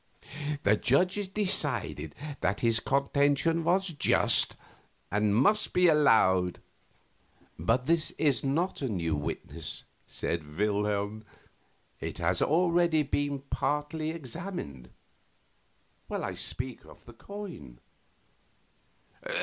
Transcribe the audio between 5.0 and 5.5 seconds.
and